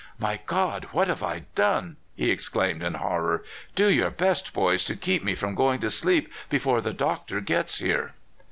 "My 0.27 0.39
God! 0.47 0.85
What 0.93 1.07
have 1.09 1.21
I 1.21 1.41
done?'' 1.53 1.95
he 2.15 2.31
exclaimed 2.31 2.81
in 2.81 2.95
horror." 2.95 3.43
Do 3.75 3.87
your 3.87 4.09
best, 4.09 4.51
boys, 4.51 4.83
to 4.85 4.95
keep 4.95 5.23
me 5.23 5.35
from 5.35 5.53
going 5.53 5.77
to 5.81 5.91
sleep 5.91 6.33
before 6.49 6.81
the 6.81 6.91
doctor 6.91 7.39
gets 7.39 7.77
here." 7.77 8.13